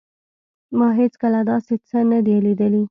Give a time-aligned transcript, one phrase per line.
[0.77, 2.79] ما هیڅکله داسې څه نه دي لیدلي